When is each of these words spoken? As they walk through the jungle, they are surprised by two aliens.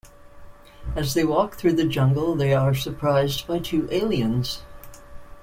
As 0.95 1.13
they 1.13 1.23
walk 1.23 1.57
through 1.57 1.73
the 1.73 1.85
jungle, 1.85 2.33
they 2.33 2.55
are 2.55 2.73
surprised 2.73 3.45
by 3.45 3.59
two 3.59 3.87
aliens. 3.91 4.63